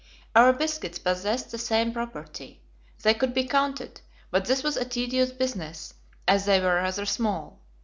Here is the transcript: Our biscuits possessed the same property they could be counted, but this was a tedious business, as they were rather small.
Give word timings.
Our 0.35 0.51
biscuits 0.51 0.97
possessed 0.97 1.51
the 1.51 1.59
same 1.59 1.93
property 1.93 2.59
they 3.03 3.13
could 3.13 3.35
be 3.35 3.45
counted, 3.47 4.01
but 4.31 4.45
this 4.45 4.63
was 4.63 4.75
a 4.75 4.83
tedious 4.83 5.31
business, 5.31 5.93
as 6.27 6.45
they 6.45 6.59
were 6.59 6.73
rather 6.73 7.05
small. 7.05 7.59